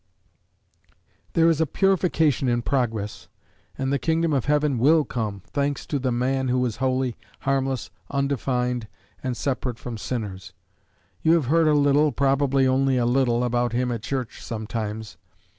There 1.33 1.47
is 1.47 1.61
a 1.61 1.67
purification 1.67 2.47
in 2.49 2.63
progress, 2.63 3.27
and 3.77 3.93
the 3.93 3.99
kingdom 3.99 4.33
of 4.33 4.45
heaven 4.45 4.79
will 4.79 5.05
come, 5.05 5.43
thanks 5.53 5.85
to 5.85 5.99
the 5.99 6.11
Man 6.11 6.47
who 6.47 6.57
was 6.57 6.77
holy, 6.77 7.17
harmless, 7.41 7.91
undefined, 8.09 8.87
and 9.21 9.37
separate 9.37 9.77
from 9.77 9.99
sinners. 9.99 10.53
You 11.21 11.33
have 11.33 11.45
heard 11.45 11.67
a 11.67 11.75
little, 11.75 12.11
probably 12.11 12.65
only 12.65 12.97
a 12.97 13.05
little, 13.05 13.43
about 13.43 13.73
him 13.73 13.91
at 13.91 14.01
church 14.01 14.41
sometimes. 14.43 15.17